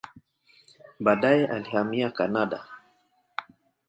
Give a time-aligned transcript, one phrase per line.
[0.99, 2.65] Baadaye alihamia Kanada.